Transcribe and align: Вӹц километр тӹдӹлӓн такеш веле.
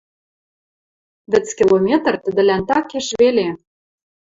Вӹц 1.31 1.47
километр 1.59 2.15
тӹдӹлӓн 2.23 2.61
такеш 2.69 3.07
веле. 3.19 3.47